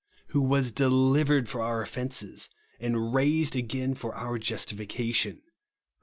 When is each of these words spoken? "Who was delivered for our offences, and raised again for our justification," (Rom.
"Who 0.31 0.41
was 0.41 0.71
delivered 0.71 1.47
for 1.47 1.61
our 1.61 1.83
offences, 1.83 2.49
and 2.79 3.13
raised 3.13 3.55
again 3.55 3.93
for 3.93 4.15
our 4.15 4.39
justification," 4.39 5.41
(Rom. 5.45 5.51